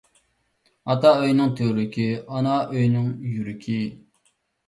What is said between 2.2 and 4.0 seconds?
ئانا ئۆينىڭ يۈرىكى.